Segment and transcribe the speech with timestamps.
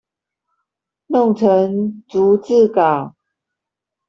[1.05, 3.15] 弄成逐字稿